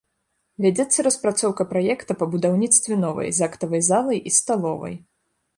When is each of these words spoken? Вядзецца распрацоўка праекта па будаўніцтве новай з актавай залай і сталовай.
Вядзецца 0.65 1.05
распрацоўка 1.07 1.67
праекта 1.75 2.17
па 2.23 2.29
будаўніцтве 2.37 2.99
новай 3.05 3.29
з 3.41 3.47
актавай 3.51 3.87
залай 3.93 4.19
і 4.31 4.37
сталовай. 4.43 4.99